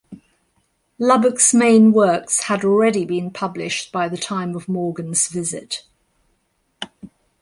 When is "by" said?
3.91-4.09